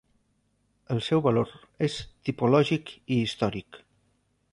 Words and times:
El 0.95 1.01
seu 1.07 1.19
valor 1.27 1.51
és 1.87 1.97
tipològic 2.29 2.89
i 3.17 3.19
històric. 3.27 3.79